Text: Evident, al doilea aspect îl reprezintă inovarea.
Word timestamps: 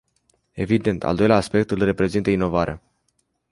Evident, 0.53 1.03
al 1.03 1.15
doilea 1.15 1.35
aspect 1.35 1.71
îl 1.71 1.83
reprezintă 1.85 2.29
inovarea. 2.29 2.81